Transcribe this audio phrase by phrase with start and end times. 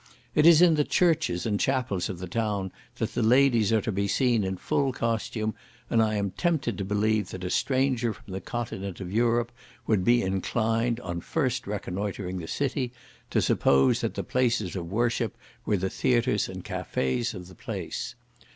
[0.33, 3.91] It is in the churches and chapels of the town that the ladies are to
[3.91, 5.53] be seen in full costume;
[5.91, 9.51] and I am tempted to believe that a stranger from the continent of Europe
[9.85, 12.91] would be inclined, on first reconnoitering the city,
[13.29, 15.37] to suppose that the places of worship
[15.67, 18.15] were the theatres and cafes of the place.